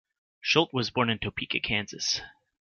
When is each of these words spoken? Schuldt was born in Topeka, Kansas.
Schuldt 0.43 0.73
was 0.73 0.89
born 0.89 1.11
in 1.11 1.19
Topeka, 1.19 1.59
Kansas. 1.59 2.21